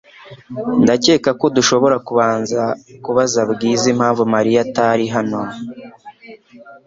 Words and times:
Ndakeka 0.83 1.29
ko 1.39 1.45
dushobora 1.55 1.95
kubaza 3.05 3.41
Bwiza 3.53 3.85
impamvu 3.93 4.21
Mariya 4.33 4.59
atari 4.65 5.05
hano 5.15 5.41